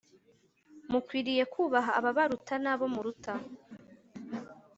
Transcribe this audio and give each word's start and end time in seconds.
mukwiriye 0.91 1.43
kubaha 1.53 1.91
ababaruta 1.99 2.53
nabo 2.63 2.85
muruta 2.93 3.33